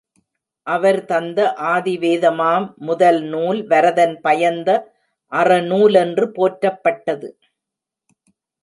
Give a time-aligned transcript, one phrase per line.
[0.67, 1.39] அவர் தந்த
[1.73, 4.69] ஆதிவேதமாம் முதல் நூல் வரதன் பயந்த
[5.31, 7.29] அறநூலென்று போற்றப்பட்டது.